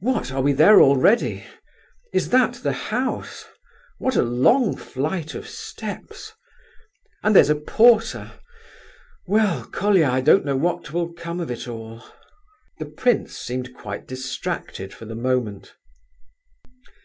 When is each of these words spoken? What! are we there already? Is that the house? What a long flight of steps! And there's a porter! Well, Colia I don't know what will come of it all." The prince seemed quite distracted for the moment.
What! 0.00 0.32
are 0.32 0.42
we 0.42 0.52
there 0.54 0.80
already? 0.82 1.44
Is 2.12 2.30
that 2.30 2.54
the 2.54 2.72
house? 2.72 3.44
What 3.98 4.16
a 4.16 4.22
long 4.24 4.74
flight 4.76 5.36
of 5.36 5.46
steps! 5.46 6.32
And 7.22 7.36
there's 7.36 7.48
a 7.48 7.54
porter! 7.54 8.32
Well, 9.28 9.64
Colia 9.66 10.10
I 10.10 10.20
don't 10.20 10.44
know 10.44 10.56
what 10.56 10.92
will 10.92 11.12
come 11.12 11.38
of 11.38 11.48
it 11.48 11.68
all." 11.68 12.02
The 12.80 12.86
prince 12.86 13.38
seemed 13.38 13.72
quite 13.72 14.08
distracted 14.08 14.92
for 14.92 15.04
the 15.04 15.14
moment. 15.14 15.76